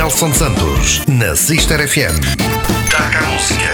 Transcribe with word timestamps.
Nelson 0.00 0.32
Santos, 0.32 1.04
na 1.06 1.36
Sister 1.36 1.86
FM. 1.86 2.16
Taca 2.90 3.18
a 3.18 3.32
música. 3.32 3.68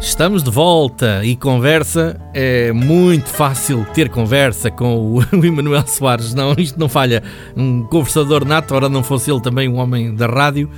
Estamos 0.00 0.44
de 0.44 0.52
volta 0.52 1.20
e 1.24 1.34
conversa. 1.34 2.16
É 2.32 2.70
muito 2.70 3.28
fácil 3.28 3.84
ter 3.92 4.08
conversa 4.08 4.70
com 4.70 5.14
o 5.14 5.20
Emanuel 5.44 5.84
Soares. 5.84 6.32
Não, 6.32 6.54
isto 6.56 6.78
não 6.78 6.88
falha. 6.88 7.24
Um 7.56 7.82
conversador 7.82 8.44
nato, 8.44 8.72
ora 8.72 8.88
não 8.88 9.02
fosse 9.02 9.32
ele 9.32 9.40
também 9.40 9.68
um 9.68 9.78
homem 9.78 10.14
da 10.14 10.28
rádio. 10.28 10.70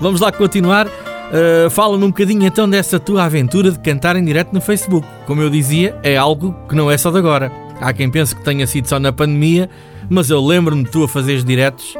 Vamos 0.00 0.20
lá 0.20 0.32
continuar. 0.32 0.88
Uh, 0.88 1.70
Fala-me 1.70 2.02
um 2.02 2.08
bocadinho 2.08 2.44
então 2.44 2.68
dessa 2.68 2.98
tua 2.98 3.22
aventura 3.22 3.70
de 3.70 3.78
cantar 3.78 4.16
em 4.16 4.24
direto 4.24 4.52
no 4.52 4.60
Facebook. 4.60 5.06
Como 5.24 5.40
eu 5.40 5.48
dizia, 5.48 5.96
é 6.02 6.16
algo 6.16 6.52
que 6.68 6.74
não 6.74 6.90
é 6.90 6.98
só 6.98 7.12
de 7.12 7.18
agora. 7.18 7.52
Há 7.80 7.92
quem 7.92 8.10
pense 8.10 8.34
que 8.34 8.42
tenha 8.42 8.66
sido 8.66 8.88
só 8.88 8.98
na 8.98 9.12
pandemia, 9.12 9.70
mas 10.10 10.30
eu 10.30 10.44
lembro-me 10.44 10.82
de 10.82 10.90
tu 10.90 11.04
a 11.04 11.08
fazeres 11.08 11.44
diretos 11.44 11.96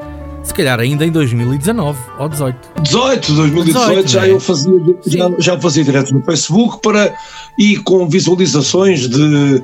se 0.47 0.55
calhar 0.55 0.79
ainda 0.79 1.05
em 1.05 1.11
2019 1.11 1.99
ou 2.19 2.29
18. 2.29 2.83
18, 2.83 3.33
2018 3.33 3.89
18, 3.89 4.11
já 4.11 4.27
é? 4.27 4.30
eu 4.30 4.41
fazia 4.41 4.73
já, 5.07 5.30
já 5.39 5.61
fazia 5.61 5.84
direto 5.84 6.15
no 6.15 6.23
Facebook 6.23 6.80
para 6.80 7.12
e 7.59 7.77
com 7.79 8.09
visualizações 8.09 9.09
de 9.09 9.62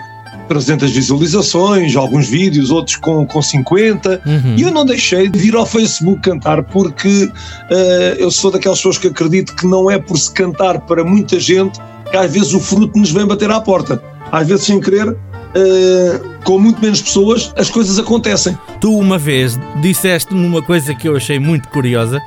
300 0.48 0.91
visualizações, 0.91 1.95
alguns 1.95 2.29
vídeos, 2.29 2.70
outros 2.70 2.97
com, 2.97 3.25
com 3.25 3.41
50, 3.41 4.23
uhum. 4.27 4.56
e 4.56 4.62
eu 4.62 4.70
não 4.73 4.84
deixei 4.84 5.29
de 5.29 5.39
vir 5.39 5.55
ao 5.55 5.65
Facebook 5.65 6.20
cantar 6.20 6.65
porque 6.65 7.25
uh, 7.25 8.14
eu 8.19 8.30
sou 8.30 8.51
daquelas 8.51 8.78
pessoas 8.78 8.98
que 8.98 9.06
acredito 9.06 9.55
que 9.55 9.67
não 9.67 9.91
é 9.91 9.98
por 9.98 10.19
se 10.19 10.33
cantar 10.33 10.80
para 10.80 11.05
muita 11.05 11.39
gente 11.39 11.80
que 12.11 12.17
às 12.17 12.30
vezes 12.30 12.53
o 12.53 12.61
fruto 12.61 12.98
nos 12.98 13.11
vem 13.11 13.25
bater 13.25 13.51
à 13.51 13.61
porta. 13.61 14.03
Às 14.30 14.47
vezes, 14.47 14.67
sem 14.67 14.80
querer, 14.80 15.17
uh, 15.56 16.42
com 16.45 16.59
muito 16.59 16.80
menos 16.80 17.01
pessoas, 17.02 17.52
as 17.56 17.70
coisas 17.70 17.98
acontecem. 17.98 18.56
Tu, 18.80 18.97
uma 18.97 19.19
vez, 19.19 19.59
disseste-me 19.80 20.45
uma 20.45 20.62
coisa 20.62 20.95
que 20.95 21.09
eu 21.09 21.16
achei 21.16 21.38
muito 21.38 21.69
curiosa. 21.69 22.20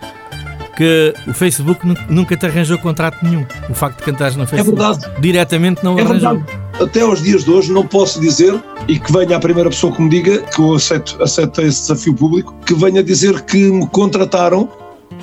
Que 0.75 1.13
o 1.25 1.34
Facebook 1.34 1.79
nunca 2.09 2.35
te 2.35 2.45
arranjou 2.45 2.77
contrato 2.77 3.23
nenhum. 3.23 3.46
O 3.70 3.73
facto 3.73 3.99
de 3.99 4.03
cantares 4.03 4.35
no 4.35 4.43
é 4.43 4.48
Facebook. 4.48 4.77
É 4.77 4.85
verdade. 4.85 5.21
Diretamente 5.21 5.84
não 5.84 5.98
é 5.98 6.01
arranjou. 6.01 6.35
Verdade. 6.35 6.65
Até 6.81 6.99
aos 6.99 7.23
dias 7.23 7.46
de 7.46 7.51
hoje 7.51 7.71
não 7.71 7.87
posso 7.87 8.20
dizer, 8.20 8.62
e 8.85 8.99
que 8.99 9.12
venha 9.12 9.37
a 9.37 9.40
primeira 9.40 9.70
pessoa 9.70 9.96
que 9.96 10.01
me 10.01 10.09
diga, 10.09 10.40
que 10.40 10.59
eu 10.59 10.76
aceito, 10.76 11.18
aceito 11.23 11.62
esse 11.62 11.81
desafio 11.81 12.13
público, 12.13 12.53
que 12.65 12.73
venha 12.73 13.01
dizer 13.01 13.41
que 13.43 13.71
me 13.71 13.87
contrataram 13.87 14.68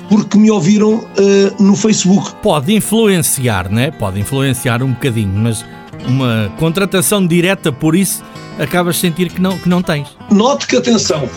porque 0.09 0.37
me 0.37 0.49
ouviram 0.49 0.95
uh, 0.95 1.63
no 1.63 1.75
Facebook. 1.75 2.33
Pode 2.41 2.73
influenciar, 2.73 3.69
né? 3.71 3.91
Pode 3.91 4.19
influenciar 4.19 4.81
um 4.81 4.91
bocadinho, 4.91 5.33
mas 5.33 5.63
uma 6.07 6.51
contratação 6.57 7.25
direta 7.25 7.71
por 7.71 7.95
isso, 7.95 8.23
acabas 8.59 8.95
de 8.95 9.01
sentir 9.01 9.31
que 9.31 9.41
não, 9.41 9.57
que 9.57 9.67
não 9.67 9.81
tens. 9.81 10.07
Note 10.31 10.67
que 10.67 10.75
atenção, 10.75 11.27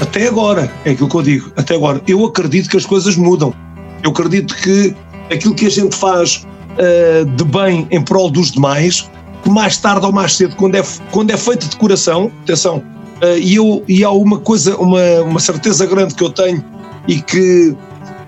até 0.00 0.28
agora, 0.28 0.72
é 0.84 0.90
aquilo 0.90 1.08
que 1.08 1.16
eu 1.16 1.22
digo, 1.22 1.52
até 1.56 1.74
agora, 1.74 2.00
eu 2.06 2.24
acredito 2.24 2.68
que 2.68 2.76
as 2.76 2.86
coisas 2.86 3.16
mudam. 3.16 3.54
Eu 4.02 4.10
acredito 4.10 4.54
que 4.56 4.94
aquilo 5.32 5.54
que 5.54 5.66
a 5.66 5.70
gente 5.70 5.94
faz 5.94 6.46
uh, 6.72 7.24
de 7.24 7.44
bem 7.44 7.86
em 7.90 8.02
prol 8.02 8.30
dos 8.30 8.50
demais, 8.50 9.08
que 9.42 9.50
mais 9.50 9.76
tarde 9.76 10.06
ou 10.06 10.12
mais 10.12 10.36
cedo, 10.36 10.56
quando 10.56 10.76
é, 10.76 10.82
quando 11.10 11.30
é 11.30 11.36
feito 11.36 11.68
de 11.68 11.76
coração, 11.76 12.30
atenção, 12.42 12.78
uh, 13.22 13.38
e, 13.38 13.56
eu, 13.56 13.84
e 13.88 14.02
há 14.02 14.10
uma 14.10 14.38
coisa, 14.38 14.76
uma, 14.76 15.00
uma 15.22 15.40
certeza 15.40 15.86
grande 15.86 16.14
que 16.14 16.24
eu 16.24 16.30
tenho 16.30 16.64
e 17.06 17.20
que 17.20 17.76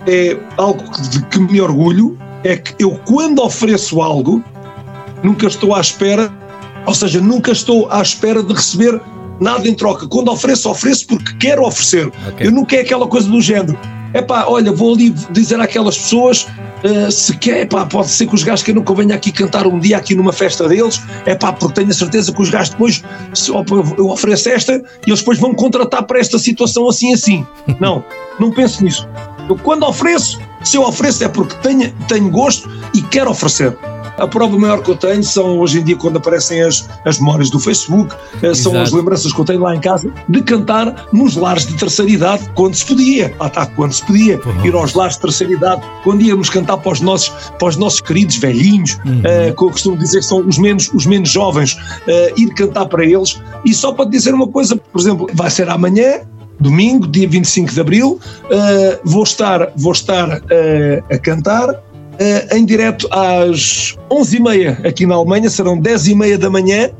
é 0.06 0.36
algo 0.56 0.82
de 1.08 1.24
que 1.26 1.38
me 1.38 1.60
orgulho, 1.60 2.18
é 2.42 2.56
que 2.56 2.74
eu 2.78 3.00
quando 3.06 3.42
ofereço 3.42 4.02
algo, 4.02 4.42
nunca 5.24 5.46
estou 5.46 5.74
à 5.74 5.80
espera, 5.80 6.30
ou 6.86 6.94
seja, 6.94 7.20
nunca 7.20 7.50
estou 7.50 7.90
à 7.90 8.02
espera 8.02 8.42
de 8.42 8.52
receber 8.52 9.00
nada 9.40 9.66
em 9.66 9.74
troca. 9.74 10.06
Quando 10.06 10.30
ofereço, 10.30 10.70
ofereço 10.70 11.06
porque 11.06 11.34
quero 11.38 11.66
oferecer. 11.66 12.06
Okay. 12.28 12.46
Eu 12.46 12.52
nunca 12.52 12.76
é 12.76 12.80
aquela 12.80 13.06
coisa 13.06 13.28
do 13.28 13.40
género. 13.40 13.78
É 14.12 14.22
pá, 14.22 14.44
olha, 14.46 14.70
vou 14.70 14.94
ali 14.94 15.10
dizer 15.30 15.58
àquelas 15.58 15.98
pessoas 15.98 16.46
uh, 16.84 17.10
se 17.10 17.36
quer, 17.36 17.66
pá, 17.66 17.84
pode 17.84 18.08
ser 18.08 18.28
que 18.28 18.34
os 18.34 18.44
gajos 18.44 18.62
que 18.62 18.70
eu 18.70 18.94
venha 18.94 19.16
aqui 19.16 19.32
cantar 19.32 19.66
um 19.66 19.80
dia 19.80 19.96
aqui 19.96 20.14
numa 20.14 20.32
festa 20.32 20.68
deles, 20.68 21.02
é 21.26 21.34
pá, 21.34 21.52
porque 21.52 21.74
tenho 21.74 21.90
a 21.90 21.94
certeza 21.94 22.32
que 22.32 22.40
os 22.40 22.48
gajos 22.48 22.70
depois, 22.70 23.02
se 23.34 23.50
eu 23.50 24.08
ofereço 24.08 24.50
esta, 24.50 24.74
e 25.04 25.10
eles 25.10 25.18
depois 25.18 25.38
vão 25.40 25.52
contratar 25.52 26.04
para 26.04 26.20
esta 26.20 26.38
situação 26.38 26.88
assim 26.88 27.12
assim. 27.12 27.44
Não, 27.80 28.04
não 28.38 28.52
penso 28.52 28.84
nisso. 28.84 29.08
Eu 29.48 29.56
quando 29.56 29.84
ofereço, 29.84 30.40
se 30.62 30.76
eu 30.76 30.82
ofereço 30.82 31.24
é 31.24 31.28
porque 31.28 31.56
tenho, 31.56 31.92
tenho 32.06 32.30
gosto 32.30 32.70
e 32.94 33.02
quero 33.02 33.30
oferecer. 33.30 33.76
A 34.18 34.26
prova 34.26 34.56
maior 34.58 34.82
que 34.82 34.90
eu 34.90 34.96
tenho 34.96 35.22
são 35.22 35.58
hoje 35.58 35.80
em 35.80 35.84
dia 35.84 35.96
quando 35.96 36.18
aparecem 36.18 36.62
as, 36.62 36.88
as 37.04 37.18
memórias 37.18 37.50
do 37.50 37.58
Facebook, 37.58 38.14
eh, 38.42 38.54
são 38.54 38.80
as 38.80 38.92
lembranças 38.92 39.32
que 39.32 39.40
eu 39.40 39.44
tenho 39.44 39.60
lá 39.60 39.74
em 39.74 39.80
casa 39.80 40.12
de 40.28 40.42
cantar 40.42 41.06
nos 41.12 41.36
lares 41.36 41.66
de 41.66 41.74
terceira 41.74 42.10
idade 42.10 42.48
quando 42.54 42.74
se 42.74 42.84
podia. 42.84 43.34
Ah, 43.40 43.48
tá, 43.48 43.66
quando 43.66 43.92
se 43.92 44.04
podia 44.04 44.40
uhum. 44.44 44.64
ir 44.64 44.74
aos 44.74 44.94
lares 44.94 45.16
de 45.16 45.22
terceira 45.22 45.52
idade, 45.52 45.82
quando 46.02 46.22
íamos 46.22 46.48
cantar 46.48 46.76
para 46.76 46.92
os 46.92 47.00
nossos, 47.00 47.30
para 47.58 47.68
os 47.68 47.76
nossos 47.76 48.00
queridos 48.00 48.36
velhinhos, 48.36 48.98
uhum. 49.04 49.18
uh, 49.20 49.56
que 49.56 49.64
eu 49.64 49.70
costumo 49.70 49.96
dizer 49.96 50.20
que 50.20 50.26
são 50.26 50.46
os 50.46 50.58
menos, 50.58 50.90
os 50.92 51.06
menos 51.06 51.30
jovens, 51.30 51.72
uh, 51.72 52.40
ir 52.40 52.48
cantar 52.54 52.86
para 52.86 53.04
eles. 53.04 53.40
E 53.64 53.74
só 53.74 53.92
para 53.92 54.08
dizer 54.08 54.32
uma 54.34 54.46
coisa, 54.48 54.76
por 54.76 55.00
exemplo, 55.00 55.28
vai 55.34 55.50
ser 55.50 55.68
amanhã, 55.68 56.20
domingo, 56.60 57.06
dia 57.06 57.28
25 57.28 57.72
de 57.72 57.80
abril, 57.80 58.20
uh, 58.44 58.98
vou 59.04 59.22
estar, 59.22 59.72
vou 59.76 59.92
estar 59.92 60.38
uh, 60.38 61.04
a 61.10 61.18
cantar 61.18 61.82
em 62.52 62.64
direto 62.64 63.08
às 63.10 63.96
11h30 64.10 64.86
aqui 64.86 65.06
na 65.06 65.14
Alemanha, 65.14 65.50
serão 65.50 65.80
10h30 65.80 66.36
da 66.36 66.50
manhã 66.50 66.90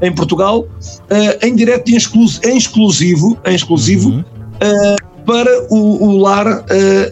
em 0.00 0.12
Portugal, 0.12 0.60
uh, 0.60 1.46
em 1.46 1.54
direto 1.54 1.88
em, 1.88 1.94
em 1.94 2.56
exclusivo, 2.56 3.38
em 3.46 3.54
exclusivo 3.54 4.10
uhum. 4.10 4.20
uh, 4.20 5.24
para 5.24 5.66
o, 5.70 6.04
o 6.04 6.16
lar 6.18 6.64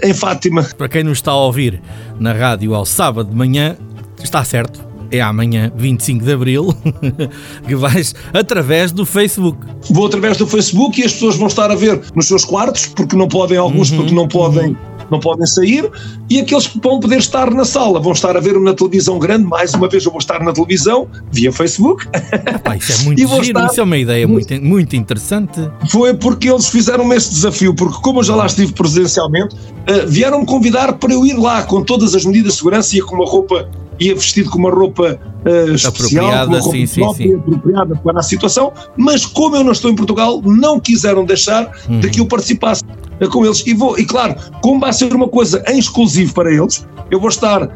em 0.02 0.12
Fátima. 0.12 0.64
Para 0.76 0.88
quem 0.88 1.04
nos 1.04 1.18
está 1.18 1.30
a 1.30 1.36
ouvir 1.36 1.80
na 2.18 2.32
rádio 2.32 2.74
ao 2.74 2.84
sábado 2.84 3.30
de 3.30 3.36
manhã, 3.36 3.76
está 4.20 4.42
certo, 4.42 4.84
é 5.12 5.20
amanhã, 5.20 5.72
25 5.76 6.24
de 6.24 6.32
Abril, 6.32 6.74
que 7.66 7.74
vais 7.74 8.14
através 8.32 8.92
do 8.92 9.06
Facebook. 9.06 9.58
Vou 9.90 10.06
através 10.06 10.36
do 10.36 10.46
Facebook 10.46 11.00
e 11.00 11.04
as 11.04 11.12
pessoas 11.12 11.36
vão 11.36 11.46
estar 11.46 11.70
a 11.70 11.74
ver 11.74 12.00
nos 12.14 12.26
seus 12.26 12.44
quartos, 12.44 12.86
porque 12.86 13.16
não 13.16 13.28
podem, 13.28 13.58
alguns 13.58 13.90
uhum, 13.90 13.98
porque 13.98 14.14
não 14.14 14.28
podem. 14.28 14.70
Uhum 14.70 14.89
não 15.10 15.20
podem 15.20 15.46
sair, 15.46 15.90
e 16.28 16.40
aqueles 16.40 16.66
que 16.66 16.80
vão 16.80 17.00
poder 17.00 17.18
estar 17.18 17.50
na 17.50 17.64
sala 17.64 18.00
vão 18.00 18.12
estar 18.12 18.36
a 18.36 18.40
ver-me 18.40 18.64
na 18.64 18.74
televisão 18.74 19.18
grande, 19.18 19.44
mais 19.44 19.74
uma 19.74 19.88
vez 19.88 20.04
eu 20.04 20.10
vou 20.10 20.18
estar 20.20 20.42
na 20.42 20.52
televisão, 20.52 21.08
via 21.32 21.52
Facebook. 21.52 22.06
Epá, 22.54 22.76
isso 22.76 22.92
é 22.92 23.04
muito 23.04 23.18
giro, 23.42 23.42
estar... 23.42 23.66
isso 23.66 23.80
é 23.80 23.84
uma 23.84 23.98
ideia 23.98 24.26
muito, 24.26 24.62
muito 24.62 24.96
interessante. 24.96 25.60
Foi 25.90 26.14
porque 26.14 26.50
eles 26.50 26.68
fizeram-me 26.68 27.16
esse 27.16 27.30
desafio, 27.30 27.74
porque 27.74 27.98
como 28.02 28.20
eu 28.20 28.24
já 28.24 28.36
lá 28.36 28.46
estive 28.46 28.72
presencialmente, 28.72 29.54
uh, 29.54 30.06
vieram-me 30.06 30.46
convidar 30.46 30.94
para 30.94 31.12
eu 31.12 31.24
ir 31.24 31.34
lá 31.34 31.62
com 31.62 31.82
todas 31.82 32.14
as 32.14 32.24
medidas 32.24 32.52
de 32.52 32.58
segurança 32.58 32.96
e 32.96 33.00
com 33.00 33.16
uma 33.16 33.26
roupa 33.26 33.68
ia 34.00 34.14
vestido 34.14 34.50
com 34.50 34.58
uma 34.58 34.70
roupa 34.70 35.20
uh, 35.44 35.74
especial, 35.74 36.24
com 36.24 36.52
uma 36.52 36.60
roupa 36.60 36.86
sim, 36.86 37.00
própria, 37.00 37.26
sim, 37.26 37.32
sim. 37.32 37.34
apropriada 37.34 37.96
para 37.96 38.18
a 38.18 38.22
situação, 38.22 38.72
mas 38.96 39.26
como 39.26 39.56
eu 39.56 39.62
não 39.62 39.72
estou 39.72 39.90
em 39.90 39.94
Portugal, 39.94 40.40
não 40.42 40.80
quiseram 40.80 41.24
deixar 41.24 41.70
uhum. 41.88 42.00
de 42.00 42.08
que 42.08 42.20
eu 42.20 42.26
participasse 42.26 42.82
com 43.28 43.44
eles. 43.44 43.66
E, 43.66 43.74
vou, 43.74 43.98
e 43.98 44.04
claro, 44.04 44.34
como 44.62 44.80
vai 44.80 44.92
ser 44.92 45.14
uma 45.14 45.28
coisa 45.28 45.62
em 45.68 45.78
exclusivo 45.78 46.34
para 46.34 46.52
eles, 46.52 46.86
eu 47.10 47.20
vou 47.20 47.28
estar 47.28 47.62
uh, 47.62 47.70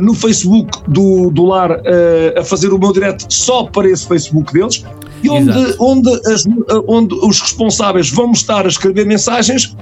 no 0.00 0.14
Facebook 0.14 0.78
do, 0.88 1.30
do 1.30 1.44
lar 1.46 1.80
a 2.36 2.44
fazer 2.44 2.72
o 2.72 2.78
meu 2.78 2.92
direto 2.92 3.26
só 3.32 3.64
para 3.64 3.88
esse 3.88 4.06
Facebook 4.06 4.52
deles, 4.52 4.84
e 5.22 5.30
onde, 5.30 5.76
onde, 5.78 6.10
as, 6.26 6.44
onde 6.88 7.14
os 7.14 7.40
responsáveis 7.40 8.10
vão 8.10 8.32
estar 8.32 8.64
a 8.64 8.68
escrever 8.68 9.06
mensagens 9.06 9.76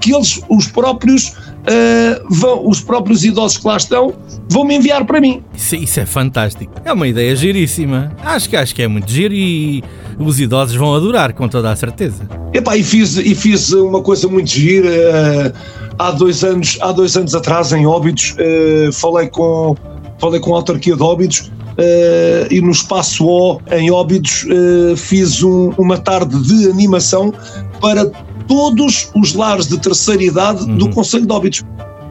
que 0.00 0.14
eles, 0.14 0.40
os 0.48 0.66
próprios, 0.68 1.28
uh, 1.28 2.26
vão, 2.28 2.66
os 2.66 2.80
próprios 2.80 3.24
idosos 3.24 3.58
que 3.58 3.66
lá 3.66 3.76
estão 3.76 4.14
vão 4.48 4.64
me 4.64 4.76
enviar 4.76 5.04
para 5.04 5.20
mim. 5.20 5.42
Isso, 5.54 5.76
isso, 5.76 6.00
é 6.00 6.06
fantástico. 6.06 6.72
É 6.84 6.92
uma 6.92 7.06
ideia 7.06 7.34
giríssima. 7.36 8.12
Acho 8.24 8.48
que 8.48 8.56
acho 8.56 8.74
que 8.74 8.82
é 8.82 8.88
muito 8.88 9.10
giro 9.10 9.34
e 9.34 9.82
os 10.20 10.38
idosos 10.38 10.76
vão 10.76 10.94
adorar, 10.94 11.32
com 11.32 11.48
toda 11.48 11.70
a 11.70 11.76
certeza. 11.76 12.28
Epá, 12.52 12.76
e 12.76 12.82
fiz, 12.82 13.16
e 13.16 13.34
fiz 13.34 13.72
uma 13.72 14.02
coisa 14.02 14.28
muito 14.28 14.50
gira. 14.50 14.88
Uh, 14.88 15.52
há, 15.98 16.10
dois 16.10 16.44
anos, 16.44 16.78
há 16.80 16.92
dois 16.92 17.16
anos 17.16 17.34
atrás, 17.34 17.72
em 17.72 17.86
Óbidos, 17.86 18.34
uh, 18.34 18.92
falei, 18.92 19.28
com, 19.28 19.76
falei 20.18 20.40
com 20.40 20.54
a 20.54 20.58
autarquia 20.58 20.96
de 20.96 21.02
Óbidos. 21.02 21.50
Uh, 21.70 22.52
e 22.52 22.60
no 22.60 22.72
Espaço 22.72 23.24
O, 23.24 23.60
em 23.70 23.90
Óbidos, 23.90 24.44
uh, 24.44 24.96
fiz 24.96 25.42
um, 25.42 25.70
uma 25.78 25.96
tarde 25.96 26.38
de 26.42 26.68
animação 26.68 27.32
para 27.80 28.04
todos 28.46 29.10
os 29.14 29.34
lares 29.34 29.68
de 29.68 29.78
terceira 29.78 30.22
idade 30.22 30.64
uhum. 30.64 30.76
do 30.76 30.90
Conselho 30.90 31.24
de 31.24 31.32
Óbidos. 31.32 31.64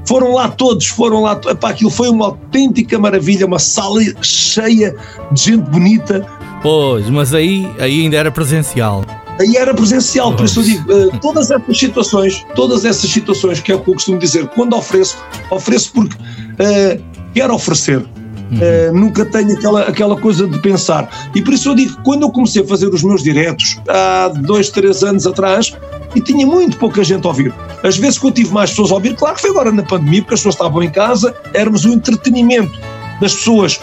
Foram 0.07 0.33
lá 0.33 0.47
todos, 0.50 0.88
foram 0.88 1.21
lá. 1.21 1.39
Epá, 1.47 1.69
aquilo 1.69 1.91
foi 1.91 2.09
uma 2.09 2.27
autêntica 2.27 2.97
maravilha, 2.97 3.45
uma 3.45 3.59
sala 3.59 4.01
cheia 4.23 4.95
de 5.31 5.44
gente 5.44 5.69
bonita. 5.69 6.25
Pois, 6.61 7.09
mas 7.09 7.33
aí, 7.33 7.69
aí 7.79 8.01
ainda 8.01 8.17
era 8.17 8.31
presencial. 8.31 9.06
Aí 9.39 9.56
era 9.56 9.73
presencial, 9.73 10.35
por 10.35 10.45
isso 10.45 10.59
eu 10.59 10.63
digo, 10.63 10.94
uh, 10.94 11.19
todas 11.21 11.50
essas 11.50 11.79
situações, 11.79 12.45
todas 12.56 12.83
essas 12.83 13.09
situações, 13.09 13.61
que 13.61 13.71
é 13.71 13.75
o 13.75 13.79
que 13.79 13.89
eu 13.89 13.94
costumo 13.94 14.19
dizer, 14.19 14.45
quando 14.50 14.75
ofereço, 14.75 15.17
ofereço 15.50 15.94
porque 15.94 16.15
uh, 16.15 17.01
quero 17.33 17.53
oferecer. 17.53 18.00
Uh, 18.00 18.91
nunca 18.94 19.23
tenho 19.25 19.53
aquela, 19.56 19.81
aquela 19.83 20.17
coisa 20.17 20.45
de 20.47 20.59
pensar. 20.59 21.29
E 21.33 21.41
por 21.41 21.53
isso 21.53 21.69
eu 21.69 21.75
digo 21.75 21.95
que 21.95 22.03
quando 22.03 22.23
eu 22.23 22.31
comecei 22.31 22.63
a 22.63 22.67
fazer 22.67 22.88
os 22.88 23.03
meus 23.03 23.23
diretos, 23.23 23.79
há 23.88 24.27
dois, 24.27 24.69
três 24.69 25.03
anos 25.03 25.25
atrás, 25.25 25.73
e 26.15 26.19
tinha 26.19 26.45
muito 26.45 26.75
pouca 26.77 27.03
gente 27.03 27.25
a 27.25 27.29
ouvir. 27.29 27.53
As 27.83 27.97
vezes 27.97 28.17
que 28.17 28.25
eu 28.25 28.31
tive 28.31 28.51
mais 28.51 28.71
pessoas 28.71 28.91
a 28.91 28.95
ouvir, 28.95 29.15
claro 29.15 29.35
que 29.35 29.41
foi 29.41 29.51
agora 29.51 29.71
na 29.71 29.83
pandemia, 29.83 30.21
porque 30.21 30.33
as 30.33 30.39
pessoas 30.39 30.55
estavam 30.55 30.83
em 30.83 30.89
casa, 30.89 31.33
éramos 31.53 31.85
o 31.85 31.94
entretenimento 31.94 32.77
das 33.21 33.35
pessoas 33.35 33.79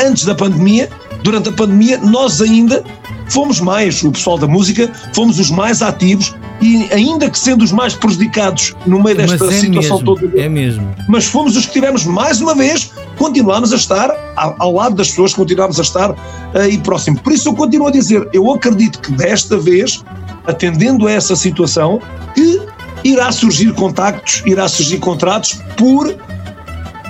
antes 0.00 0.24
da 0.24 0.34
pandemia, 0.34 0.88
durante 1.22 1.48
a 1.48 1.52
pandemia, 1.52 1.98
nós 1.98 2.40
ainda 2.40 2.82
fomos 3.28 3.60
mais, 3.60 4.02
o 4.02 4.10
pessoal 4.10 4.36
da 4.36 4.46
música, 4.46 4.90
fomos 5.14 5.38
os 5.38 5.50
mais 5.50 5.82
ativos 5.82 6.34
e 6.60 6.88
ainda 6.92 7.30
que 7.30 7.38
sendo 7.38 7.62
os 7.64 7.72
mais 7.72 7.94
prejudicados 7.94 8.74
no 8.86 9.02
meio 9.02 9.16
desta 9.16 9.46
é 9.46 9.52
situação 9.52 9.98
mesmo, 9.98 10.04
toda, 10.04 10.40
É 10.40 10.48
mesmo. 10.48 10.94
mas 11.08 11.24
fomos 11.24 11.56
os 11.56 11.64
que 11.66 11.72
tivemos 11.72 12.04
mais 12.04 12.40
uma 12.40 12.54
vez, 12.54 12.90
continuámos 13.16 13.72
a 13.72 13.76
estar 13.76 14.10
ao, 14.36 14.56
ao 14.58 14.72
lado 14.74 14.96
das 14.96 15.08
pessoas, 15.10 15.32
continuámos 15.32 15.78
a 15.78 15.82
estar 15.82 16.14
aí 16.54 16.76
próximo. 16.78 17.18
Por 17.20 17.32
isso 17.32 17.48
eu 17.48 17.54
continuo 17.54 17.86
a 17.86 17.90
dizer, 17.90 18.28
eu 18.32 18.52
acredito 18.52 19.00
que 19.00 19.12
desta 19.12 19.56
vez, 19.56 20.04
atendendo 20.46 21.06
a 21.06 21.12
essa 21.12 21.36
situação, 21.36 22.00
que 22.34 22.60
irá 23.04 23.32
surgir 23.32 23.72
contactos, 23.74 24.42
irá 24.44 24.68
surgir 24.68 24.98
contratos 24.98 25.60
por 25.76 26.14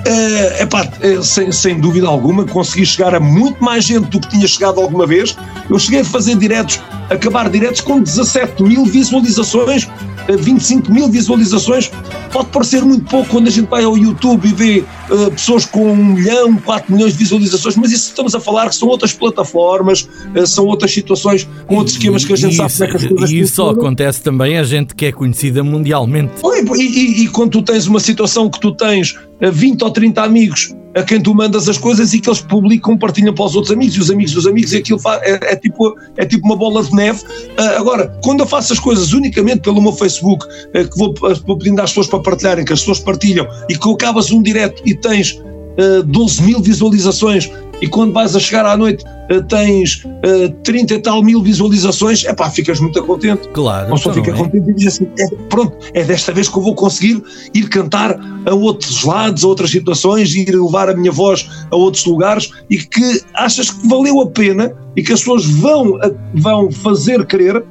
é, 0.04 0.62
epá, 0.62 0.88
é, 1.00 1.22
sem, 1.22 1.52
sem 1.52 1.78
dúvida 1.78 2.06
alguma, 2.06 2.44
consegui 2.44 2.86
chegar 2.86 3.14
a 3.14 3.20
muito 3.20 3.62
mais 3.62 3.84
gente 3.84 4.08
do 4.08 4.20
que 4.20 4.28
tinha 4.28 4.46
chegado 4.46 4.80
alguma 4.80 5.06
vez. 5.06 5.36
Eu 5.68 5.78
cheguei 5.78 6.00
a 6.00 6.04
fazer 6.04 6.36
diretos, 6.36 6.80
acabar 7.10 7.48
diretos 7.48 7.80
com 7.80 8.00
17 8.00 8.62
mil 8.62 8.84
visualizações, 8.86 9.88
eh, 10.28 10.36
25 10.36 10.92
mil 10.92 11.08
visualizações. 11.08 11.90
Pode 12.32 12.48
parecer 12.48 12.82
muito 12.84 13.04
pouco 13.06 13.28
quando 13.28 13.48
a 13.48 13.50
gente 13.50 13.68
vai 13.68 13.82
ao 13.84 13.96
YouTube 13.98 14.48
e 14.48 14.52
vê 14.52 14.84
eh, 15.10 15.30
pessoas 15.30 15.64
com 15.64 15.92
um 15.92 15.96
milhão, 16.14 16.56
4 16.58 16.92
milhões 16.92 17.12
de 17.12 17.18
visualizações, 17.18 17.76
mas 17.76 17.90
isso 17.92 18.08
estamos 18.08 18.34
a 18.34 18.40
falar 18.40 18.68
que 18.68 18.76
são 18.76 18.88
outras 18.88 19.12
plataformas, 19.12 20.08
eh, 20.34 20.46
são 20.46 20.66
outras 20.66 20.92
situações, 20.92 21.48
com 21.66 21.76
outros 21.76 21.96
esquemas 21.96 22.24
que 22.24 22.32
a 22.32 22.36
gente 22.36 22.54
sabe 22.56 22.72
como 22.72 22.84
é 22.84 22.90
que 22.90 22.96
as 22.96 23.08
coisas 23.08 23.30
e 23.30 23.38
isso 23.40 23.54
só 23.56 23.70
acontece 23.70 24.22
também 24.22 24.58
a 24.58 24.62
gente 24.62 24.94
que 24.94 25.06
é 25.06 25.12
conhecida 25.12 25.62
mundialmente. 25.64 26.32
E, 26.76 26.82
e- 26.82 27.24
e 27.24 27.28
quando 27.28 27.50
tu 27.50 27.62
tens 27.62 27.86
uma 27.86 28.00
situação 28.00 28.48
que 28.48 28.60
tu 28.60 28.72
tens 28.72 29.16
eh, 29.40 29.50
20 29.50 29.82
ou 29.82 29.90
30 29.90 30.22
amigos 30.22 30.74
a 30.92 31.04
quem 31.04 31.20
tu 31.20 31.32
mandas 31.32 31.68
as 31.68 31.78
coisas 31.78 32.12
e 32.12 32.18
que 32.20 32.28
eles 32.28 32.40
publicam, 32.40 32.98
partilham 32.98 33.32
para 33.32 33.44
os 33.44 33.54
outros 33.54 33.72
amigos 33.72 33.94
e 33.96 34.00
os 34.00 34.10
amigos 34.10 34.32
dos 34.32 34.44
amigos 34.44 34.72
e 34.72 34.78
aquilo 34.78 34.98
é, 35.22 35.52
é 35.52 35.56
tipo, 35.56 35.94
é 36.16 36.26
tipo 36.26 36.44
uma 36.44 36.56
bola 36.56 36.82
de 36.82 36.92
neve. 36.92 37.22
Ah, 37.56 37.76
agora, 37.78 38.08
quando 38.24 38.40
eu 38.40 38.46
faço 38.46 38.72
as 38.72 38.80
coisas 38.80 39.12
unicamente 39.12 39.60
pelo 39.60 39.80
meu 39.80 39.92
Facebook, 39.92 40.44
eh, 40.74 40.82
que 40.82 40.98
vou, 40.98 41.14
vou 41.46 41.56
pedindo 41.56 41.78
às 41.80 41.90
pessoas 41.90 42.08
para 42.08 42.19
partilharem, 42.20 42.64
que 42.64 42.72
as 42.72 42.80
pessoas 42.80 43.00
partilham 43.00 43.46
e 43.68 43.76
que 43.76 43.90
acabas 43.90 44.30
um 44.30 44.42
direto 44.42 44.82
e 44.84 44.94
tens 44.94 45.40
eh, 45.76 46.02
12 46.04 46.42
mil 46.42 46.60
visualizações 46.60 47.50
e 47.80 47.88
quando 47.88 48.12
vais 48.12 48.36
a 48.36 48.40
chegar 48.40 48.66
à 48.66 48.76
noite 48.76 49.04
eh, 49.30 49.40
tens 49.42 50.04
eh, 50.22 50.48
30 50.64 50.94
e 50.94 50.98
tal 50.98 51.22
mil 51.22 51.42
visualizações, 51.42 52.24
é 52.24 52.34
pá, 52.34 52.50
ficas 52.50 52.80
muito 52.80 53.02
contente. 53.04 53.48
Claro. 53.48 53.88
Não 53.88 53.96
só 53.96 54.10
então 54.10 54.22
fica 54.22 54.36
é? 54.36 54.38
contente 54.38 54.68
e 54.68 54.74
diz 54.74 54.88
assim: 54.88 55.08
é, 55.18 55.26
pronto, 55.48 55.74
é 55.94 56.04
desta 56.04 56.32
vez 56.32 56.48
que 56.48 56.58
eu 56.58 56.62
vou 56.62 56.74
conseguir 56.74 57.22
ir 57.54 57.68
cantar 57.68 58.18
a 58.44 58.54
outros 58.54 59.04
lados, 59.04 59.44
a 59.44 59.48
outras 59.48 59.70
situações, 59.70 60.34
ir 60.34 60.50
levar 60.50 60.90
a 60.90 60.94
minha 60.94 61.12
voz 61.12 61.48
a 61.70 61.76
outros 61.76 62.04
lugares 62.04 62.50
e 62.68 62.76
que 62.76 63.22
achas 63.34 63.70
que 63.70 63.88
valeu 63.88 64.20
a 64.20 64.26
pena 64.26 64.74
e 64.96 65.02
que 65.02 65.12
as 65.12 65.20
pessoas 65.20 65.46
vão, 65.46 65.98
vão 66.34 66.70
fazer 66.70 67.24
crer 67.24 67.64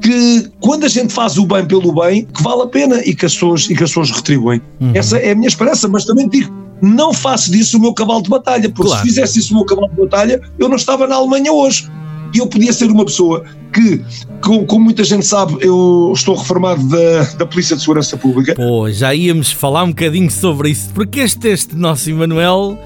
que 0.00 0.50
quando 0.60 0.84
a 0.84 0.88
gente 0.88 1.12
faz 1.12 1.36
o 1.38 1.46
bem 1.46 1.64
pelo 1.66 1.92
bem, 1.92 2.24
que 2.24 2.42
vale 2.42 2.62
a 2.62 2.66
pena 2.66 3.00
e 3.04 3.14
que 3.14 3.26
as 3.26 3.34
pessoas, 3.34 3.64
e 3.64 3.74
que 3.74 3.84
as 3.84 3.90
pessoas 3.90 4.10
retribuem. 4.10 4.60
Uhum. 4.80 4.92
Essa 4.94 5.18
é 5.18 5.32
a 5.32 5.34
minha 5.34 5.48
esperança, 5.48 5.88
mas 5.88 6.04
também 6.04 6.28
digo. 6.28 6.52
Não 6.82 7.12
faço 7.12 7.52
disso 7.52 7.76
o 7.76 7.80
meu 7.80 7.92
cavalo 7.92 8.22
de 8.22 8.30
batalha, 8.30 8.68
porque 8.70 8.88
Claro. 8.88 9.02
se 9.02 9.08
fizesse 9.08 9.38
isso 9.38 9.52
o 9.52 9.56
meu 9.56 9.66
cavalo 9.66 9.90
de 9.90 9.96
batalha, 9.96 10.40
eu 10.58 10.68
não 10.68 10.76
estava 10.76 11.06
na 11.06 11.16
Alemanha 11.16 11.52
hoje. 11.52 11.86
E 12.34 12.38
eu 12.38 12.46
podia 12.46 12.72
ser 12.72 12.90
uma 12.90 13.04
pessoa 13.04 13.44
que, 13.72 14.02
como, 14.40 14.64
como 14.64 14.84
muita 14.86 15.04
gente 15.04 15.26
sabe, 15.26 15.56
eu 15.60 16.12
estou 16.14 16.36
reformado 16.36 16.82
da, 16.88 17.22
da 17.38 17.44
Polícia 17.46 17.76
de 17.76 17.82
Segurança 17.82 18.16
Pública. 18.16 18.54
Pô, 18.54 18.90
já 18.90 19.14
íamos 19.14 19.52
falar 19.52 19.82
um 19.84 19.88
bocadinho 19.88 20.30
sobre 20.30 20.70
isso, 20.70 20.90
porque 20.94 21.20
este, 21.20 21.48
este 21.48 21.74
nosso 21.76 22.08
Emanuel, 22.08 22.78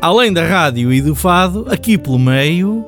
além 0.00 0.32
da 0.32 0.46
rádio 0.46 0.92
e 0.92 1.00
do 1.00 1.14
fado, 1.14 1.66
aqui 1.70 1.96
pelo 1.98 2.18
meio, 2.18 2.84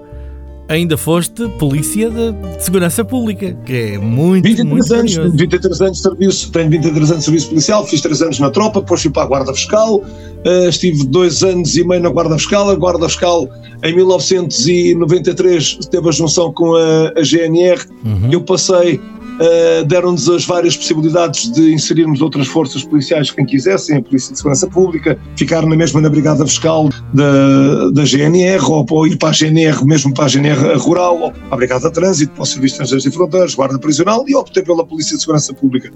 ainda 0.69 0.97
foste 0.97 1.49
polícia 1.59 2.09
de, 2.11 2.33
de 2.33 2.65
segurança 2.65 3.05
pública, 3.05 3.57
que 3.67 3.73
é 3.73 3.99
muito, 3.99 4.45
23 4.45 4.67
muito 4.69 4.95
anos, 4.95 5.15
curioso. 5.15 5.37
23 5.37 5.81
anos 5.83 5.97
de 5.97 6.03
serviço, 6.03 6.53
tenho 6.53 6.71
23 6.71 7.11
anos 7.11 7.19
de 7.19 7.25
serviço 7.25 7.49
policial, 7.49 7.87
fiz 7.87 8.01
3 8.01 8.23
anos 8.23 8.39
na 8.41 8.51
tropa, 8.51 8.81
depois 8.81 9.03
fui 9.03 9.11
para 9.11 9.23
a 9.25 9.27
Guarda 9.27 9.53
Fiscal, 9.55 10.03
eh, 10.45 10.69
estive 10.69 11.05
dois 11.07 11.43
anos 11.43 11.77
e 11.77 11.85
meio 11.87 12.03
na 12.03 12.09
Guarda 12.09 12.37
Fiscal, 12.39 12.71
a 12.71 12.75
Guarda 12.75 13.09
Fiscal 13.09 13.49
em 13.83 13.95
1993 13.95 15.79
teve 15.91 16.09
a 16.09 16.13
junção 16.13 16.53
com 16.53 16.75
a, 16.75 17.13
a 17.17 17.23
GNR, 17.23 17.81
Uhum. 18.05 18.31
eu 18.33 18.41
passei, 18.43 19.01
eh, 19.41 19.85
deram-nos 19.85 20.29
as 20.29 20.45
várias 20.45 20.77
possibilidades 20.77 21.51
de 21.53 21.73
inserirmos 21.73 22.21
outras 22.21 22.47
forças 22.47 22.85
policiais, 22.85 23.31
quem 23.31 23.45
quisessem, 23.45 23.97
a 23.97 24.03
Polícia 24.03 24.33
de 24.33 24.39
Segurança 24.39 24.67
Pública, 24.67 25.19
ficar 25.37 25.67
na 25.67 25.77
mesma 25.77 26.01
na 26.01 26.09
Brigada 26.09 26.47
Fiscal 26.47 26.89
da, 27.13 27.91
da 27.91 28.05
GNR, 28.05 28.63
ou, 28.65 28.87
ou 28.89 29.07
ir 29.07 29.17
para 29.17 29.31
a 29.31 29.33
GNR, 29.33 29.85
mesmo 29.85 30.13
para 30.13 30.25
a 30.25 30.29
GNR 30.29 30.77
Rural, 30.77 31.21
ou 31.21 31.33
para 31.33 31.43
a 31.51 31.57
Brigada 31.57 31.89
de 31.89 31.95
Trânsito, 31.95 32.33
para 32.33 32.43
o 32.43 32.47
Serviço 32.47 32.77
de 32.77 32.83
Estrangeiros 32.83 33.07
e 33.07 33.11
Fronteiras, 33.11 33.55
Guarda 33.55 33.79
Prisional, 33.79 34.25
e 34.29 34.35
optei 34.35 34.63
pela 34.63 34.85
Polícia 34.85 35.17
de 35.17 35.23
Segurança 35.23 35.53
Pública. 35.53 35.91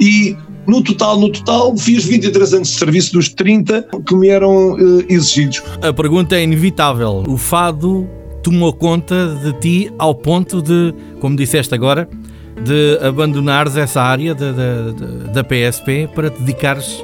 E 0.00 0.36
no 0.66 0.82
total, 0.82 1.18
no 1.18 1.30
total, 1.30 1.76
fiz 1.76 2.04
23 2.04 2.54
anos 2.54 2.68
de 2.68 2.78
serviço 2.78 3.12
dos 3.12 3.28
30 3.28 3.88
que 4.06 4.14
me 4.14 4.28
eram 4.28 4.76
eh, 4.78 5.06
exigidos. 5.08 5.62
A 5.82 5.92
pergunta 5.92 6.36
é 6.36 6.42
inevitável. 6.42 7.24
O 7.26 7.36
fado 7.36 8.08
tomou 8.42 8.72
conta 8.72 9.34
de 9.42 9.52
ti 9.54 9.92
ao 9.98 10.14
ponto 10.14 10.62
de, 10.62 10.94
como 11.20 11.36
disseste 11.36 11.74
agora, 11.74 12.08
de 12.62 12.98
abandonares 13.06 13.76
essa 13.76 14.00
área 14.02 14.34
da, 14.34 14.52
da, 14.52 14.90
da- 15.32 15.44
PSP 15.44 16.08
para 16.14 16.30
te 16.30 16.40
dedicares 16.40 17.02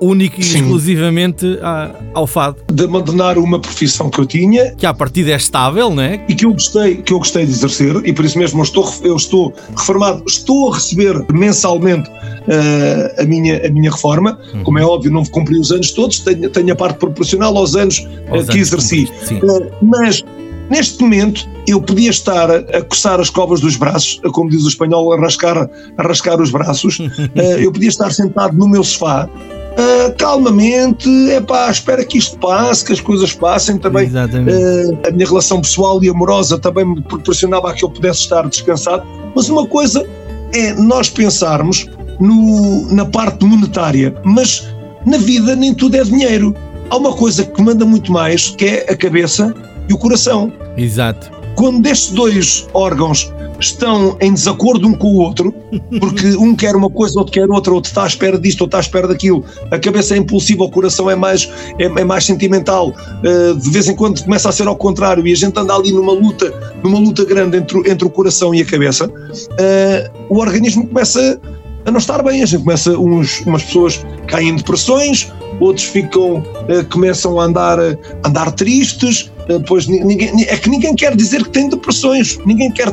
único 0.00 0.40
e 0.40 0.42
Sim. 0.44 0.58
exclusivamente 0.58 1.58
a- 1.62 1.90
ao 2.12 2.26
fado, 2.26 2.56
De 2.72 2.84
abandonar 2.84 3.38
uma 3.38 3.58
profissão 3.60 4.10
que 4.10 4.18
eu 4.20 4.26
tinha 4.26 4.72
que 4.74 4.84
à 4.84 4.92
partida 4.92 5.30
é 5.30 5.36
estável, 5.36 5.90
não 5.90 6.02
é? 6.02 6.24
e 6.28 6.34
que 6.34 6.44
eu 6.44 6.52
gostei, 6.52 6.96
que 6.96 7.12
eu 7.12 7.18
gostei 7.18 7.46
de 7.46 7.52
exercer 7.52 7.94
e 8.04 8.12
por 8.12 8.24
isso 8.24 8.38
mesmo 8.38 8.58
eu 8.60 8.64
estou, 8.64 8.92
eu 9.04 9.16
estou 9.16 9.54
reformado, 9.76 10.24
estou 10.26 10.72
a 10.72 10.74
receber 10.74 11.24
mensalmente 11.32 12.10
eh, 12.48 13.14
a, 13.22 13.24
minha, 13.24 13.64
a 13.66 13.70
minha 13.70 13.90
reforma, 13.90 14.38
Uhum. 14.52 14.64
como 14.64 14.78
é 14.78 14.84
óbvio 14.84 15.12
não 15.12 15.24
cumpri 15.24 15.58
os 15.58 15.70
anos 15.70 15.92
todos, 15.92 16.18
tenho, 16.20 16.50
tenho 16.50 16.72
a 16.72 16.76
parte 16.76 16.98
proporcional 16.98 17.56
aos 17.56 17.76
anos 17.76 17.98
eh, 18.26 18.30
Aos 18.30 18.46
que 18.46 18.52
anos 18.58 18.72
exerci, 18.72 19.08
Sim. 19.24 19.36
Eh, 19.42 19.70
mas 19.82 20.24
neste 20.70 21.02
momento 21.02 21.46
eu 21.66 21.80
podia 21.82 22.10
estar 22.10 22.50
a, 22.50 22.82
coçar 22.82 23.20
as 23.20 23.28
covas 23.28 23.60
dos 23.60 23.76
braços, 23.76 24.20
como 24.32 24.48
diz 24.48 24.64
o 24.64 24.68
espanhol, 24.68 25.12
a 25.12 25.16
rascar, 25.20 25.68
a 25.98 26.02
rascar 26.02 26.40
os 26.40 26.50
braços, 26.50 26.98
Eh, 27.34 27.64
eu 27.64 27.72
podia 27.72 27.88
estar 27.88 28.10
sentado 28.12 28.56
no 28.56 28.68
meu 28.68 28.82
sofá 28.82 29.28
eh, 29.76 30.10
calmamente, 30.18 31.08
é 31.30 31.40
pá, 31.40 31.70
espera 31.70 32.04
que 32.04 32.18
isto 32.18 32.36
passe, 32.38 32.84
que 32.84 32.92
as 32.92 33.00
coisas 33.00 33.32
passem 33.32 33.78
também. 33.78 34.06
Exatamente. 34.06 34.52
Eh, 34.52 35.08
a 35.08 35.10
minha 35.10 35.26
relação 35.26 35.60
pessoal 35.60 36.02
e 36.02 36.08
amorosa 36.08 36.58
também 36.58 36.84
me 36.84 37.00
proporcionava 37.02 37.70
a 37.70 37.74
que 37.74 37.84
eu 37.84 37.90
pudesse 37.90 38.20
estar 38.20 38.46
descansado. 38.48 39.04
Mas 39.34 39.48
uma 39.48 39.66
coisa 39.66 40.04
é 40.52 40.74
nós 40.74 41.08
pensarmos 41.08 41.86
no- 42.18 42.92
na 42.92 43.04
parte 43.06 43.44
monetária, 43.44 44.14
mas 44.24 44.66
na 45.06 45.16
vida 45.18 45.54
nem 45.54 45.72
tudo 45.72 45.96
é 45.96 46.02
dinheiro. 46.04 46.54
Há 46.90 46.96
uma 46.96 47.12
coisa 47.14 47.44
que 47.44 47.62
manda 47.62 47.84
muito 47.86 48.10
mais, 48.12 48.50
que 48.50 48.64
é 48.64 48.86
a 48.92 48.96
cabeça 48.96 49.54
e 49.90 49.92
o 49.92 49.98
coração. 49.98 50.52
Exato. 50.76 51.30
Quando 51.56 51.84
estes 51.86 52.12
dois 52.12 52.66
órgãos 52.72 53.30
estão 53.58 54.16
em 54.22 54.32
desacordo 54.32 54.86
um 54.88 54.94
com 54.94 55.08
o 55.08 55.16
outro, 55.18 55.52
porque 56.00 56.28
um 56.36 56.54
quer 56.56 56.74
uma 56.74 56.88
coisa, 56.88 57.18
outro 57.18 57.32
quer 57.34 57.50
outra, 57.50 57.74
outro 57.74 57.90
está 57.90 58.04
à 58.04 58.06
espera 58.06 58.38
disto, 58.38 58.62
outro 58.62 58.68
está 58.68 58.78
à 58.78 58.80
espera 58.80 59.06
daquilo, 59.06 59.44
a 59.70 59.78
cabeça 59.78 60.14
é 60.14 60.16
impulsiva, 60.16 60.64
o 60.64 60.70
coração 60.70 61.10
é 61.10 61.14
mais, 61.14 61.50
é, 61.78 61.84
é 61.84 62.04
mais 62.04 62.24
sentimental, 62.24 62.94
eh, 63.22 63.52
de 63.54 63.68
vez 63.68 63.86
em 63.88 63.94
quando 63.94 64.22
começa 64.24 64.48
a 64.48 64.52
ser 64.52 64.66
ao 64.66 64.76
contrário 64.76 65.26
e 65.26 65.32
a 65.32 65.36
gente 65.36 65.58
anda 65.58 65.74
ali 65.74 65.92
numa 65.92 66.12
luta, 66.14 66.50
numa 66.82 66.98
luta 66.98 67.22
grande 67.26 67.58
entre, 67.58 67.76
o- 67.76 67.86
entre 67.86 68.06
o 68.06 68.10
coração 68.10 68.54
e 68.54 68.62
a 68.62 68.64
cabeça, 68.64 69.10
eh, 69.58 70.10
o 70.30 70.38
organismo 70.38 70.86
começa 70.86 71.38
a 71.84 71.90
não 71.90 71.98
estar 71.98 72.22
bem, 72.22 72.42
a 72.42 72.46
gente 72.46 72.62
começa, 72.62 72.92
uns, 72.98 73.40
umas 73.40 73.62
pessoas 73.64 74.06
caem 74.26 74.50
em 74.50 74.56
depressões, 74.56 75.30
outros 75.58 75.86
ficam, 75.86 76.42
eh, 76.68 76.82
começam 76.84 77.40
a 77.40 77.44
andar, 77.44 77.78
a 77.78 77.96
andar 78.28 78.52
tristes, 78.52 79.30
eh, 79.48 79.58
pois 79.66 79.86
ni- 79.86 80.04
ninguém, 80.04 80.44
é 80.44 80.56
que 80.56 80.68
ninguém 80.68 80.94
quer 80.94 81.16
dizer 81.16 81.42
que 81.44 81.50
tem 81.50 81.68
depressões, 81.68 82.38
ninguém 82.46 82.70
quer, 82.70 82.92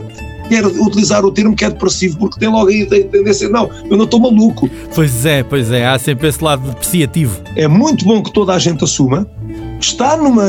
quer 0.50 0.66
utilizar 0.66 1.24
o 1.26 1.32
termo 1.32 1.56
que 1.56 1.64
é 1.66 1.70
depressivo, 1.70 2.18
porque 2.18 2.40
tem 2.40 2.50
logo 2.50 2.70
aí 2.70 2.84
a 2.84 2.88
tendência, 2.88 3.48
não, 3.50 3.70
eu 3.90 3.96
não 3.98 4.06
estou 4.06 4.20
maluco. 4.20 4.70
Pois 4.96 5.26
é, 5.26 5.44
pois 5.44 5.72
é, 5.72 5.86
há 5.88 5.98
sempre 6.00 6.28
esse 6.28 6.44
lado 6.44 6.68
depreciativo. 6.70 7.40
É 7.56 7.68
muito 7.68 8.04
bom 8.06 8.22
que 8.24 8.32
toda 8.34 8.54
a 8.54 8.60
gente 8.60 8.84
assuma 8.84 9.28
que 9.80 9.86
está 9.86 10.18
numa, 10.18 10.44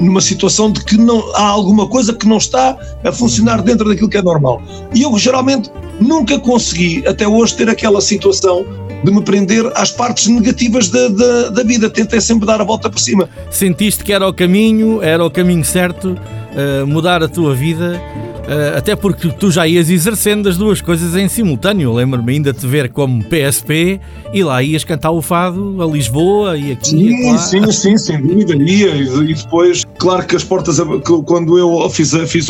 numa 0.00 0.20
situação 0.20 0.72
de 0.72 0.84
que 0.84 0.98
não, 0.98 1.22
há 1.36 1.42
alguma 1.46 1.86
coisa 1.86 2.12
que 2.12 2.26
não 2.26 2.38
está 2.38 2.76
a 3.04 3.12
funcionar 3.12 3.62
dentro 3.62 3.88
daquilo 3.88 4.08
que 4.08 4.16
é 4.16 4.22
normal. 4.22 4.60
E 4.92 5.02
eu 5.02 5.16
geralmente 5.16 5.70
nunca 6.00 6.38
consegui 6.38 7.06
até 7.06 7.26
hoje 7.26 7.56
ter 7.56 7.68
aquela 7.68 8.00
situação 8.00 8.66
de 9.04 9.12
me 9.12 9.22
prender 9.22 9.70
às 9.74 9.90
partes 9.90 10.26
negativas 10.26 10.88
da, 10.88 11.08
da, 11.08 11.48
da 11.50 11.62
vida. 11.62 11.88
Tentei 11.90 12.20
sempre 12.20 12.46
dar 12.46 12.60
a 12.60 12.64
volta 12.64 12.90
por 12.90 12.98
cima. 12.98 13.28
Sentiste 13.50 14.02
que 14.02 14.12
era 14.12 14.26
o 14.26 14.32
caminho, 14.32 15.02
era 15.02 15.24
o 15.24 15.30
caminho 15.30 15.64
certo 15.64 16.10
uh, 16.10 16.86
mudar 16.86 17.22
a 17.22 17.28
tua 17.28 17.54
vida. 17.54 18.00
Uh, 18.46 18.78
até 18.78 18.94
porque 18.94 19.28
tu 19.28 19.50
já 19.50 19.66
ias 19.66 19.90
exercendo 19.90 20.48
as 20.48 20.56
duas 20.56 20.80
coisas 20.80 21.16
em 21.16 21.28
simultâneo. 21.28 21.92
Lembro-me 21.92 22.32
ainda 22.32 22.52
de 22.52 22.60
te 22.60 22.66
ver 22.66 22.90
como 22.90 23.24
PSP 23.24 24.00
e 24.32 24.42
lá 24.44 24.62
ias 24.62 24.84
cantar 24.84 25.10
o 25.10 25.20
fado 25.20 25.82
a 25.82 25.86
Lisboa 25.86 26.56
e 26.56 26.72
aqui. 26.72 26.90
Sim, 26.90 27.34
e 27.34 27.38
sim, 27.38 27.72
sim, 27.72 27.98
sem 27.98 28.22
dúvida. 28.22 28.54
Ia. 28.54 28.94
E 28.94 29.34
depois, 29.34 29.84
claro 29.98 30.24
que 30.24 30.36
as 30.36 30.44
portas, 30.44 30.78
quando 31.24 31.58
eu 31.58 31.90
fiz, 31.90 32.12
fiz 32.28 32.48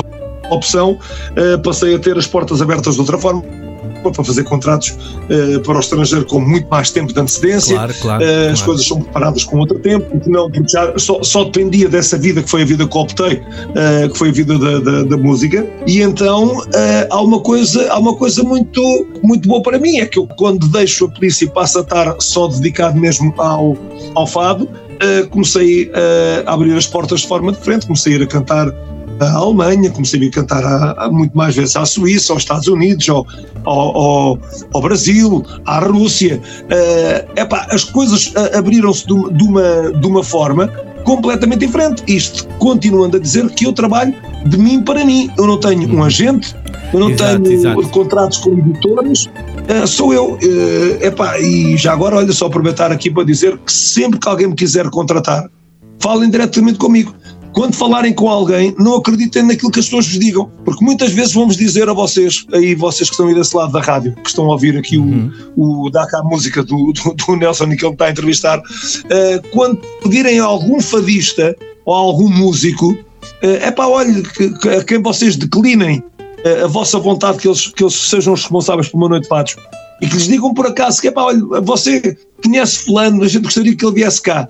opção, 0.51 0.93
uh, 0.93 1.59
passei 1.63 1.95
a 1.95 1.99
ter 1.99 2.17
as 2.17 2.27
portas 2.27 2.61
abertas 2.63 2.95
de 2.95 3.01
outra 3.01 3.19
forma 3.19 3.43
para 4.13 4.25
fazer 4.25 4.45
contratos 4.45 4.91
uh, 4.91 5.61
para 5.61 5.77
o 5.77 5.81
estrangeiro 5.81 6.25
com 6.27 6.41
muito 6.41 6.69
mais 6.69 6.91
tempo 6.91 7.13
de 7.13 7.21
antecedência. 7.21 7.77
Claro, 7.77 7.95
claro, 8.01 8.25
uh, 8.25 8.27
claro. 8.27 8.53
As 8.53 8.63
coisas 8.63 8.87
são 8.87 9.01
preparadas 9.01 9.45
com 9.45 9.59
outro 9.59 9.79
tempo, 9.79 10.07
porque 10.11 10.31
não, 10.31 10.51
porque 10.51 10.69
já 10.69 10.99
só, 10.99 11.23
só 11.23 11.45
dependia 11.45 11.89
dessa 11.89 12.19
vida 12.19 12.43
que 12.43 12.51
foi 12.51 12.63
a 12.63 12.65
vida 12.65 12.87
que 12.87 12.99
optei, 12.99 13.35
uh, 13.35 14.11
que 14.11 14.19
foi 14.19 14.29
a 14.29 14.33
vida 14.33 14.59
da, 14.59 14.79
da, 14.79 15.03
da 15.05 15.17
música. 15.17 15.67
E 15.87 16.01
então 16.03 16.63
há 17.11 17.21
uma 17.21 17.41
coisa, 17.41 17.91
há 17.91 17.99
uma 17.99 18.15
coisa 18.15 18.43
muito, 18.43 18.81
muito 19.23 19.49
boa 19.49 19.63
para 19.63 19.79
mim, 19.79 19.99
é 19.99 20.07
que 20.07 20.19
eu 20.19 20.27
quando 20.27 20.69
deixo 20.69 21.07
a 21.07 21.09
polícia 21.09 21.45
e 21.45 21.49
passo 21.49 21.79
a 21.79 21.83
estar 21.83 22.17
só 22.21 22.49
dedicado 22.49 22.99
mesmo 22.99 23.33
ao, 23.39 23.77
ao 24.15 24.27
fado, 24.27 24.69
comecei 25.31 25.91
a 26.45 26.53
abrir 26.53 26.75
as 26.77 26.87
portas 26.87 27.21
de 27.21 27.29
forma 27.29 27.53
diferente, 27.53 27.87
comecei 27.87 28.15
a 28.15 28.17
ir 28.17 28.23
a 28.23 28.27
cantar 28.27 28.73
à 29.21 29.33
Alemanha, 29.33 29.91
comecei 29.91 30.21
a 30.21 30.25
ir 30.25 30.31
cantar 30.31 30.65
a, 30.65 31.05
a, 31.05 31.11
muito 31.11 31.37
mais 31.37 31.55
vezes 31.55 31.77
à 31.77 31.85
Suíça, 31.85 32.33
aos 32.33 32.43
Estados 32.43 32.69
Unidos, 32.69 33.09
ao, 33.09 33.27
ao, 33.65 33.97
ao, 33.97 34.39
ao 34.75 34.83
Brasil, 34.83 35.45
à 35.65 35.79
Rússia. 35.79 36.41
Uh, 36.65 37.41
epá, 37.41 37.67
as 37.71 37.85
coisas 37.85 38.33
abriram-se 38.55 39.07
de, 39.07 39.15
de, 39.33 39.45
uma, 39.45 39.93
de 39.93 40.07
uma 40.07 40.23
forma 40.23 40.69
completamente 41.05 41.61
diferente. 41.61 42.03
Isto 42.07 42.47
continuando 42.59 43.17
a 43.17 43.21
dizer 43.21 43.49
que 43.51 43.67
eu 43.67 43.73
trabalho 43.73 44.15
de 44.45 44.59
mim 44.59 44.83
para 44.83 45.05
mim. 45.05 45.31
Eu 45.39 45.47
não 45.47 45.59
tenho 45.59 45.89
um 45.95 46.03
agente, 46.03 46.55
eu 46.93 47.01
não 47.01 47.11
exato, 47.11 47.43
tenho 47.43 47.55
exato. 47.55 47.89
contratos 47.89 48.39
com 48.39 48.53
editores, 48.53 49.27
uh, 49.27 49.87
sou 49.87 50.13
eu. 50.13 50.35
Uh, 50.35 51.05
epá, 51.05 51.39
e 51.39 51.77
já 51.77 51.93
agora, 51.93 52.17
olha, 52.17 52.33
só 52.33 52.47
aproveitar 52.47 52.93
aqui 52.93 53.11
para 53.11 53.25
dizer 53.25 53.57
que 53.59 53.73
sempre 53.73 54.19
que 54.19 54.29
alguém 54.29 54.49
me 54.49 54.55
quiser 54.55 54.91
contratar, 54.91 55.49
falem 55.99 56.29
diretamente 56.29 56.79
comigo 56.79 57.15
quando 57.57 57.75
falarem 57.75 58.13
com 58.13 58.29
alguém, 58.29 58.75
não 58.79 58.97
acreditem 58.97 59.43
naquilo 59.43 59.71
que 59.71 59.81
as 59.81 59.87
pessoas 59.87 60.07
vos 60.07 60.19
digam, 60.19 60.51
porque 60.63 60.85
muitas 60.85 61.13
vezes 61.13 61.33
vamos 61.33 61.57
dizer 61.57 61.89
a 61.89 61.95
vocês, 61.95 62.45
aí 62.53 62.75
vocês 62.75 63.09
que 63.09 63.15
estão 63.15 63.29
aí 63.29 63.35
desse 63.35 63.57
lado 63.57 63.73
da 63.73 63.81
rádio, 63.81 64.15
que 64.15 64.29
estão 64.29 64.45
a 64.45 64.53
ouvir 64.53 64.77
aqui 64.77 64.99
uhum. 64.99 65.33
o, 65.57 65.87
o 65.87 65.91
dá 65.91 66.07
cá 66.07 66.19
a 66.19 66.23
música 66.23 66.63
do, 66.63 66.93
do, 66.93 67.15
do 67.15 67.37
Nelson 67.37 67.71
que 67.71 67.83
ele 67.83 67.95
está 67.95 68.05
a 68.05 68.11
entrevistar, 68.11 68.59
uh, 68.59 69.49
quando 69.53 69.79
pedirem 70.03 70.39
a 70.39 70.45
algum 70.45 70.79
fadista 70.83 71.57
ou 71.87 71.95
a 71.95 71.97
algum 71.97 72.29
músico, 72.29 72.95
é 73.41 73.71
uh, 73.71 73.75
pá, 73.75 73.87
olha, 73.87 74.23
que, 74.23 74.51
que, 74.59 74.69
a 74.69 74.85
quem 74.85 75.01
vocês 75.01 75.35
declinem 75.35 76.01
uh, 76.01 76.65
a 76.65 76.67
vossa 76.67 76.99
vontade 76.99 77.39
que 77.39 77.49
eles, 77.49 77.69
que 77.69 77.83
eles 77.83 77.95
sejam 77.95 78.35
os 78.35 78.43
responsáveis 78.43 78.91
por 78.91 78.99
uma 78.99 79.09
noite 79.09 79.23
de 79.23 79.29
fados 79.31 79.57
e 80.03 80.07
que 80.07 80.15
lhes 80.15 80.29
digam 80.29 80.53
por 80.53 80.67
acaso 80.67 81.01
que 81.01 81.09
é 81.09 81.11
pá, 81.11 81.23
olha, 81.23 81.41
você 81.63 82.19
conhece 82.45 82.85
fulano, 82.85 83.25
a 83.25 83.29
gente 83.29 83.45
gostaria 83.45 83.75
que 83.75 83.83
ele 83.83 83.95
viesse 83.95 84.21
cá 84.21 84.47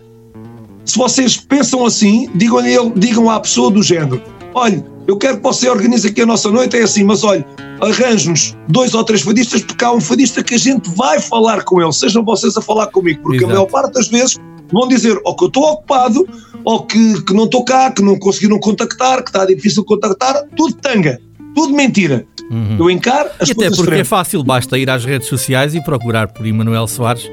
se 0.86 0.96
vocês 0.96 1.36
pensam 1.36 1.84
assim, 1.84 2.30
digam-lhe 2.34 2.74
digam 2.96 3.28
à 3.28 3.40
pessoa 3.40 3.70
do 3.70 3.82
género: 3.82 4.22
olha, 4.54 4.82
eu 5.06 5.18
quero 5.18 5.36
que 5.36 5.42
você 5.42 5.68
organize 5.68 6.08
aqui 6.08 6.22
a 6.22 6.26
nossa 6.26 6.50
noite, 6.50 6.76
é 6.76 6.82
assim, 6.82 7.04
mas 7.04 7.24
olha, 7.24 7.44
arranje-nos 7.80 8.56
dois 8.68 8.94
ou 8.94 9.04
três 9.04 9.20
fadistas, 9.22 9.62
porque 9.62 9.84
há 9.84 9.92
um 9.92 10.00
fadista 10.00 10.42
que 10.42 10.54
a 10.54 10.58
gente 10.58 10.88
vai 10.90 11.20
falar 11.20 11.64
com 11.64 11.82
ele, 11.82 11.92
sejam 11.92 12.24
vocês 12.24 12.56
a 12.56 12.62
falar 12.62 12.86
comigo, 12.86 13.20
porque 13.22 13.38
Exato. 13.38 13.52
a 13.52 13.54
maior 13.54 13.66
parte 13.66 13.94
das 13.94 14.08
vezes 14.08 14.36
vão 14.72 14.88
dizer 14.88 15.20
ou 15.24 15.36
que 15.36 15.44
eu 15.44 15.48
estou 15.48 15.64
ocupado, 15.64 16.26
ou 16.64 16.84
que, 16.84 17.22
que 17.22 17.34
não 17.34 17.44
estou 17.44 17.64
cá, 17.64 17.90
que 17.90 18.02
não 18.02 18.18
conseguiram 18.18 18.58
contactar, 18.58 19.22
que 19.22 19.30
está 19.30 19.44
difícil 19.44 19.84
contactar, 19.84 20.44
tudo 20.56 20.74
tanga, 20.74 21.20
tudo 21.54 21.74
mentira. 21.74 22.26
Uhum. 22.50 22.76
Eu 22.78 22.90
encaro 22.90 23.28
as 23.40 23.48
e 23.48 23.52
até 23.52 23.70
porque 23.70 23.94
é 23.94 24.04
fácil, 24.04 24.42
basta 24.44 24.78
ir 24.78 24.88
às 24.88 25.04
redes 25.04 25.26
sociais 25.26 25.74
e 25.74 25.82
procurar 25.82 26.28
por 26.28 26.46
Emanuel 26.46 26.86
Soares 26.86 27.28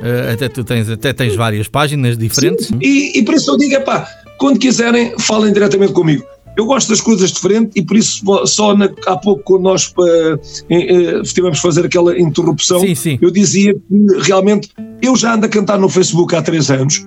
Uh, 0.00 0.32
até 0.32 0.48
tu 0.48 0.62
tens, 0.62 0.88
até 0.90 1.12
tens 1.12 1.34
várias 1.34 1.68
páginas 1.68 2.18
diferentes. 2.18 2.66
Sim, 2.66 2.78
e, 2.82 3.18
e, 3.18 3.24
por 3.24 3.34
isso 3.34 3.50
eu 3.50 3.56
digo, 3.56 3.80
pá, 3.82 4.06
quando 4.38 4.58
quiserem, 4.58 5.14
falem 5.18 5.52
diretamente 5.52 5.92
comigo. 5.92 6.24
Eu 6.56 6.64
gosto 6.64 6.88
das 6.88 7.02
coisas 7.02 7.30
diferentes 7.32 7.72
e 7.76 7.82
por 7.82 7.96
isso 7.96 8.24
só 8.46 8.74
na, 8.74 8.88
há 9.06 9.16
pouco 9.16 9.42
quando 9.42 9.62
nós 9.62 9.92
uh, 9.98 10.34
uh, 10.34 11.22
tivemos 11.22 11.58
fazer 11.58 11.84
aquela 11.84 12.18
interrupção, 12.18 12.80
sim, 12.80 12.94
sim. 12.94 13.18
eu 13.20 13.30
dizia 13.30 13.74
que 13.74 14.22
realmente 14.22 14.70
eu 15.02 15.14
já 15.16 15.34
ando 15.34 15.44
a 15.44 15.48
cantar 15.50 15.78
no 15.78 15.88
Facebook 15.88 16.34
há 16.34 16.40
três 16.40 16.70
anos 16.70 17.06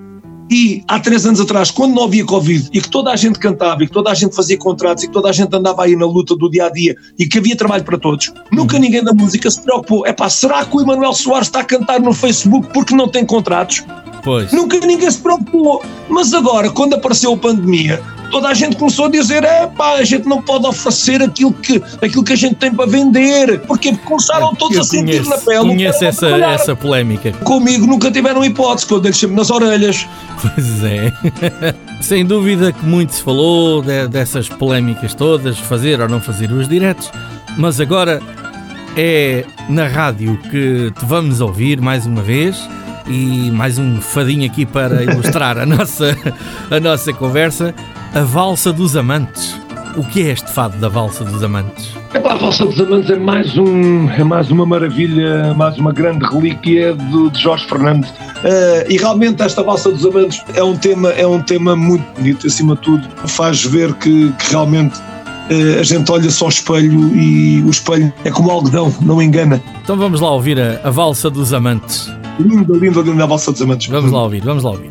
e 0.50 0.82
há 0.88 0.98
três 0.98 1.24
anos 1.24 1.40
atrás, 1.40 1.70
quando 1.70 1.94
não 1.94 2.04
havia 2.04 2.24
Covid 2.24 2.70
e 2.72 2.80
que 2.80 2.88
toda 2.90 3.12
a 3.12 3.16
gente 3.16 3.38
cantava 3.38 3.84
e 3.84 3.86
que 3.86 3.92
toda 3.92 4.10
a 4.10 4.14
gente 4.14 4.34
fazia 4.34 4.58
contratos 4.58 5.04
e 5.04 5.06
que 5.06 5.12
toda 5.12 5.28
a 5.28 5.32
gente 5.32 5.54
andava 5.54 5.84
aí 5.84 5.94
na 5.94 6.06
luta 6.06 6.34
do 6.34 6.50
dia 6.50 6.66
a 6.66 6.70
dia 6.70 6.96
e 7.16 7.26
que 7.26 7.38
havia 7.38 7.54
trabalho 7.54 7.84
para 7.84 7.96
todos, 7.96 8.32
nunca 8.50 8.74
uhum. 8.74 8.82
ninguém 8.82 9.04
da 9.04 9.12
música 9.12 9.48
se 9.48 9.62
preocupou. 9.62 10.04
É 10.04 10.12
pá, 10.12 10.28
será 10.28 10.64
que 10.64 10.76
o 10.76 10.80
Emanuel 10.80 11.12
Soares 11.12 11.46
está 11.46 11.60
a 11.60 11.64
cantar 11.64 12.00
no 12.00 12.12
Facebook 12.12 12.68
porque 12.72 12.94
não 12.94 13.06
tem 13.06 13.24
contratos? 13.24 13.84
Pois. 14.24 14.52
Nunca 14.52 14.78
ninguém 14.80 15.10
se 15.10 15.18
preocupou. 15.18 15.82
Mas 16.08 16.34
agora, 16.34 16.68
quando 16.70 16.94
apareceu 16.94 17.32
a 17.32 17.36
pandemia, 17.36 18.02
toda 18.30 18.48
a 18.48 18.54
gente 18.54 18.76
começou 18.76 19.06
a 19.06 19.10
dizer: 19.10 19.44
é 19.44 19.66
pá, 19.66 19.94
a 19.94 20.04
gente 20.04 20.26
não 20.26 20.40
pode 20.40 20.66
oferecer 20.66 21.22
aquilo 21.22 21.52
que, 21.52 21.82
aquilo 22.00 22.24
que 22.24 22.32
a 22.32 22.36
gente 22.36 22.54
tem 22.56 22.72
para 22.72 22.86
vender. 22.86 23.60
Porquê? 23.60 23.90
Porque 23.92 24.06
começaram 24.06 24.54
todos 24.54 24.76
Eu 24.76 24.82
a 24.82 24.84
sentir 24.84 25.22
conheço, 25.22 25.30
na 25.30 25.38
pele. 25.38 25.68
Conheço 25.68 26.04
essa, 26.04 26.28
essa 26.28 26.76
polémica. 26.76 27.32
Comigo 27.32 27.86
nunca 27.86 28.10
tiveram 28.10 28.44
hipótese, 28.44 28.86
quando 28.86 29.06
eles 29.06 29.16
sempre 29.16 29.36
nas 29.36 29.50
orelhas. 29.50 30.06
Pois 30.40 30.84
é. 30.84 31.12
Sem 32.00 32.24
dúvida 32.24 32.72
que 32.72 32.84
muito 32.84 33.14
se 33.14 33.22
falou 33.22 33.82
de, 33.82 34.08
dessas 34.08 34.48
polémicas 34.48 35.12
todas, 35.14 35.58
fazer 35.58 36.00
ou 36.00 36.08
não 36.08 36.20
fazer 36.20 36.50
os 36.50 36.66
diretos, 36.66 37.10
mas 37.58 37.80
agora 37.80 38.20
é 38.96 39.44
na 39.68 39.86
rádio 39.86 40.38
que 40.50 40.92
te 40.98 41.04
vamos 41.04 41.40
ouvir 41.40 41.80
mais 41.80 42.06
uma 42.06 42.22
vez 42.22 42.68
e 43.06 43.50
mais 43.50 43.78
um 43.78 44.00
fadinho 44.00 44.46
aqui 44.46 44.64
para 44.64 45.02
ilustrar 45.04 45.58
a 45.58 45.66
nossa, 45.66 46.16
a 46.70 46.80
nossa 46.80 47.12
conversa. 47.12 47.74
A 48.12 48.22
Valsa 48.22 48.72
dos 48.72 48.96
Amantes. 48.96 49.56
O 49.96 50.02
que 50.02 50.22
é 50.22 50.32
este 50.32 50.50
fado 50.50 50.76
da 50.78 50.88
Valsa 50.88 51.24
dos 51.24 51.44
Amantes? 51.44 51.92
Epá, 52.12 52.32
a 52.32 52.36
Valsa 52.36 52.66
dos 52.66 52.80
Amantes 52.80 53.08
é 53.08 53.16
mais, 53.16 53.56
um, 53.56 54.10
é 54.10 54.24
mais 54.24 54.50
uma 54.50 54.66
maravilha, 54.66 55.54
mais 55.54 55.78
uma 55.78 55.92
grande 55.92 56.24
relíquia 56.24 56.92
de, 56.92 57.30
de 57.30 57.40
Jorge 57.40 57.64
Fernandes. 57.68 58.10
Uh, 58.10 58.84
e 58.88 58.96
realmente 58.96 59.40
esta 59.42 59.62
Valsa 59.62 59.92
dos 59.92 60.04
Amantes 60.04 60.42
é 60.54 60.62
um 60.62 60.76
tema, 60.76 61.10
é 61.10 61.24
um 61.24 61.40
tema 61.40 61.76
muito 61.76 62.04
bonito, 62.16 62.48
acima 62.48 62.74
de 62.74 62.82
tudo. 62.82 63.08
Faz 63.28 63.64
ver 63.64 63.94
que, 63.94 64.32
que 64.32 64.50
realmente 64.50 64.98
uh, 64.98 65.78
a 65.78 65.82
gente 65.84 66.10
olha 66.10 66.30
só 66.30 66.46
o 66.46 66.48
espelho 66.48 67.16
e 67.16 67.62
o 67.62 67.70
espelho 67.70 68.12
é 68.24 68.30
como 68.30 68.50
algodão, 68.50 68.92
não 69.00 69.22
engana. 69.22 69.62
Então 69.84 69.96
vamos 69.96 70.20
lá 70.20 70.32
ouvir 70.32 70.60
a, 70.60 70.80
a 70.82 70.90
Valsa 70.90 71.30
dos 71.30 71.52
Amantes. 71.52 72.12
Linda, 72.40 72.76
linda, 72.76 73.02
linda 73.02 73.22
a 73.22 73.26
Valsa 73.26 73.52
dos 73.52 73.62
Amantes. 73.62 73.86
Vamos 73.86 74.10
lá 74.10 74.24
ouvir, 74.24 74.42
vamos 74.42 74.64
lá 74.64 74.70
ouvir. 74.72 74.90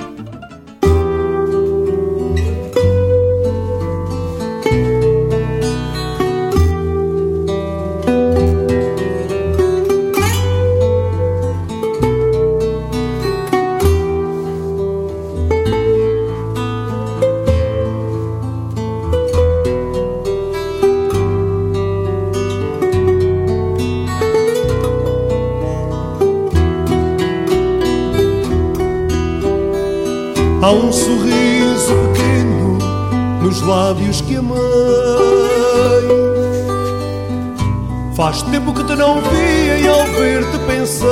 Há 30.61 30.71
um 30.71 30.91
sorriso 30.91 31.95
pequeno 32.13 32.77
nos 33.41 33.61
lábios 33.61 34.19
que 34.19 34.35
amei. 34.35 34.59
Faz 38.13 38.41
tempo 38.41 38.73
que 38.73 38.83
te 38.83 38.93
não 38.93 39.21
vi 39.21 39.83
e 39.83 39.87
ao 39.87 40.05
ver-te 40.05 40.57
pensei. 40.67 41.07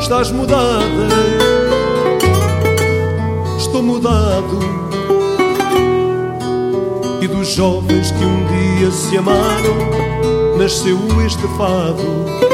Estás 0.00 0.30
mudada, 0.30 1.08
estou 3.58 3.82
mudado. 3.82 4.60
E 7.20 7.26
dos 7.26 7.48
jovens 7.48 8.12
que 8.12 8.24
um 8.24 8.46
dia 8.46 8.92
se 8.92 9.18
amaram, 9.18 10.56
nasceu 10.56 10.98
este 11.26 11.42
fado. 11.56 12.53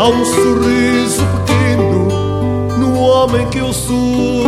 Há 0.00 0.08
um 0.08 0.24
sorriso 0.24 1.22
pequeno 1.44 2.08
no 2.78 2.98
homem 3.00 3.46
que 3.50 3.58
eu 3.58 3.70
sou. 3.70 4.46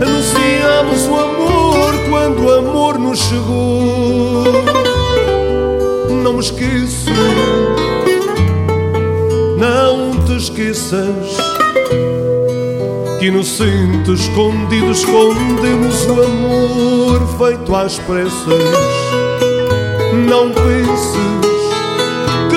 Anunciamos 0.00 1.08
o 1.08 1.16
amor 1.16 1.92
quando 2.08 2.44
o 2.44 2.52
amor 2.52 2.96
nos 3.00 3.18
chegou. 3.18 4.44
Não 6.22 6.34
me 6.34 6.38
esqueço, 6.38 7.10
não 9.58 10.24
te 10.26 10.36
esqueças. 10.36 11.36
Que 13.18 13.26
inocente, 13.26 14.12
escondido, 14.12 14.92
escondemos 14.92 16.06
o 16.06 16.22
amor 16.22 17.26
feito 17.38 17.74
às 17.74 17.98
pressas. 17.98 18.62
Não 20.28 20.52
penses 20.52 21.53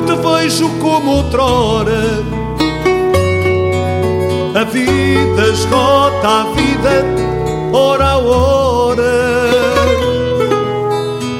te 0.08 0.16
vejo 0.16 0.70
como 0.80 1.18
outrora. 1.18 2.02
A 4.56 4.64
vida 4.64 5.44
esgota 5.54 6.28
a 6.28 6.44
vida, 6.56 7.06
hora 7.74 8.12
a 8.12 8.18
hora. 8.18 9.04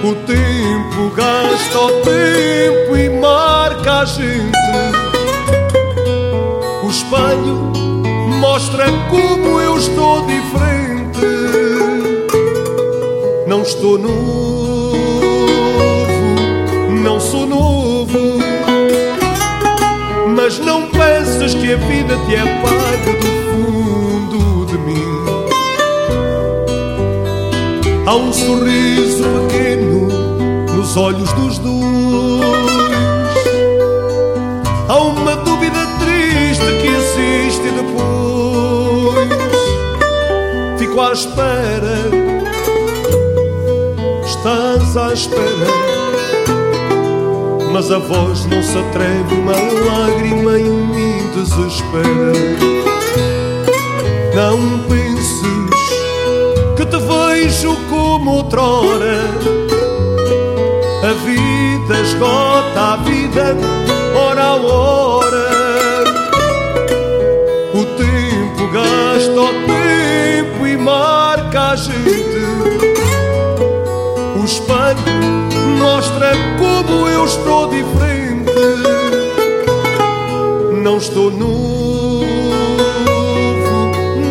O 0.04 0.16
tempo 0.26 1.16
gasta 1.16 1.80
o 1.80 1.92
tempo 2.02 2.98
e 2.98 3.10
marca 3.10 4.02
a 4.02 4.06
gente. 4.06 4.58
O 6.84 6.90
espelho 6.90 7.72
mostra 8.40 8.86
como 9.10 9.62
eu 9.62 9.78
estou 9.78 10.26
diferente. 10.26 11.26
Não 13.48 13.62
estou 13.62 13.98
novo, 13.98 14.47
Mas 20.58 20.66
não 20.66 20.88
pensas 20.88 21.54
que 21.54 21.72
a 21.72 21.78
vida 21.78 22.18
te 22.26 22.36
apaga 22.36 23.14
do 23.20 23.28
fundo 23.46 24.66
de 24.66 24.78
mim. 24.80 25.04
Há 28.08 28.16
um 28.16 28.34
sorriso 28.34 29.24
pequeno 29.50 30.08
nos 30.76 30.98
olhos 30.98 31.32
dos 31.34 31.60
dois. 31.60 31.78
Há 34.88 34.98
uma 34.98 35.36
dúvida 35.36 35.86
triste 36.00 36.66
que 36.82 36.88
assiste 36.88 37.70
depois. 37.76 39.30
Fico 40.80 41.00
à 41.02 41.14
espera, 41.14 42.10
estás 44.26 44.98
à 44.98 45.14
espera. 45.14 46.27
Mas 47.78 47.92
a 47.92 48.00
voz 48.00 48.44
não 48.48 48.64
se 48.64 48.76
atreve, 48.76 49.36
uma 49.36 49.52
lágrima 49.52 50.58
em 50.58 50.64
mim 50.64 51.30
desespera. 51.36 52.34
Não 54.34 54.80
penses 54.90 55.70
que 56.76 56.84
te 56.84 56.98
vejo 56.98 57.78
como 57.88 58.32
outrora. 58.32 59.20
A 61.04 61.14
vida 61.24 62.02
esgota 62.02 62.94
a 62.94 62.96
vida, 62.96 63.56
hora 64.16 64.44
a 64.44 64.56
hora. 64.56 65.48
O 67.76 67.86
tempo 67.86 68.72
gasta 68.74 69.40
o 69.40 69.50
tempo 69.68 70.66
e 70.66 70.78
marca 70.78 71.74
a 71.74 71.76
gente. 71.76 72.42
O 74.36 74.44
espelho 74.44 75.38
mostra 75.78 76.47
eu 76.94 77.26
estou 77.26 77.68
diferente. 77.68 78.52
Não 80.84 80.98
estou 80.98 81.32
novo, 81.32 82.26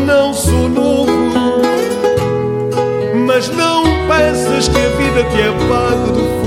não 0.06 0.32
sou 0.32 0.68
novo. 0.68 1.12
Mas 3.26 3.48
não 3.48 3.84
pensas 4.08 4.68
que 4.68 4.78
a 4.78 4.88
vida 4.88 5.25
te 5.25 5.42
apague 5.42 6.12
do 6.12 6.20
fundo 6.20 6.46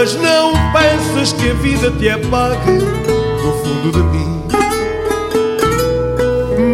Mas 0.00 0.14
não 0.14 0.52
pensas 0.72 1.34
que 1.34 1.50
a 1.50 1.52
vida 1.52 1.90
te 1.90 2.08
apague 2.08 2.78
do 2.78 3.52
fundo 3.62 3.92
de 3.92 4.02
mim. 4.04 4.42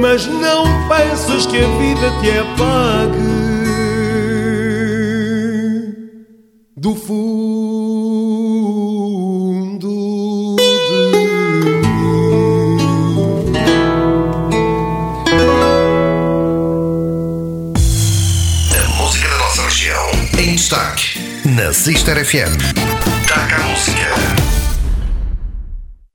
Mas 0.00 0.28
não 0.28 0.64
pensas 0.88 1.44
que 1.44 1.56
a 1.56 1.66
vida 1.76 2.12
te 2.20 2.30
apague 2.38 3.18
do 6.76 6.94
fundo 6.94 7.16
de 9.80 9.88
mim. 11.88 12.46
A 18.72 18.88
música 19.02 19.28
da 19.28 19.38
nossa 19.38 19.62
região. 19.62 20.10
Em 20.38 20.54
destaque. 20.54 21.18
Na 21.44 21.72
Sister 21.72 22.24
FM. 22.24 23.15
Taca 23.46 23.62
a 23.62 23.68
música. 23.68 24.36